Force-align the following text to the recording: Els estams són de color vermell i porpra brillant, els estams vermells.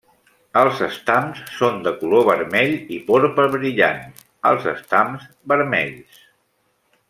Els 0.59 0.79
estams 0.85 1.41
són 1.57 1.77
de 1.87 1.93
color 1.99 2.25
vermell 2.31 2.73
i 2.97 2.99
porpra 3.11 3.47
brillant, 3.57 4.01
els 4.53 4.69
estams 4.75 5.29
vermells. 5.55 6.27